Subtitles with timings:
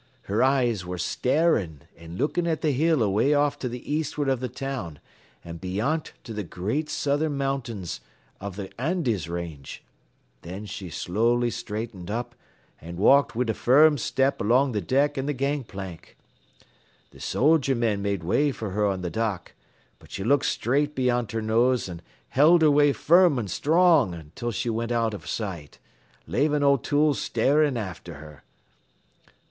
[0.23, 4.39] Her eyes ware starin' an' lookin' at th' hill away off t' th' eastward av
[4.39, 4.99] th' town
[5.45, 7.99] an' beyant to th' great southern mountings
[8.41, 9.83] av th' Andes range.
[10.41, 12.33] Thin she slowly straightened up
[12.81, 16.17] an' walked wid a firm step along th' deck an' th' gang plank.
[17.15, 19.53] "Th' soldier men made way for her on th' dock,
[19.99, 24.49] but she looked straight beyant her nose an' held her way firm an' strong until
[24.49, 25.77] she went out av sight,
[26.25, 28.41] lavin' O'Toole starin' after her.